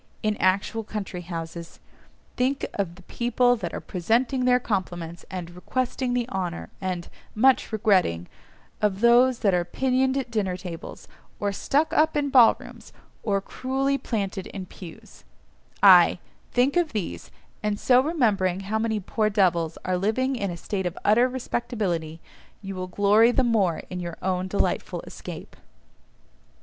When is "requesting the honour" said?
5.51-6.71